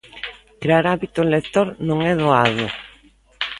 [0.61, 2.65] Crear hábito lector non é doado.